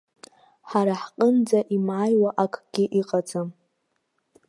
[0.69, 3.49] Ҳара ҳҟынӡа имааиуа акгьы ыҟаӡам.